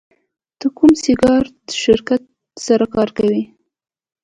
ته 0.59 0.67
د 0.71 0.73
کوم 0.77 0.91
سینګار 1.03 1.43
شرکت 1.81 2.21
سره 2.65 2.85
کار 2.95 3.09
کوې 3.17 3.41